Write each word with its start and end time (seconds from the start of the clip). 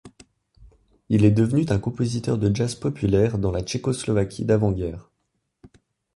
Il 1.09 1.25
est 1.25 1.29
devenu 1.29 1.63
un 1.69 1.77
compositeur 1.77 2.39
de 2.39 2.49
jazz 2.55 2.73
populaire 2.73 3.37
dans 3.37 3.51
la 3.51 3.61
Tchécoslovaquie 3.61 4.45
d'avant-guerre. 4.45 5.11